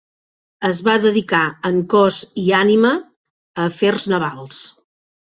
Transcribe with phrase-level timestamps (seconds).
[0.67, 4.57] Es va dedicar en cos i ànima a afers navals.